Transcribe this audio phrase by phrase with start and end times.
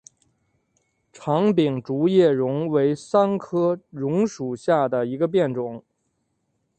[1.13, 5.83] 长柄竹叶榕为桑科榕属下的一个变种。